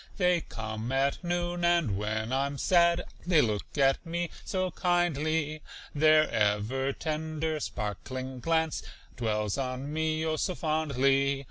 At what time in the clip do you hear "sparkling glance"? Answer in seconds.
7.59-8.81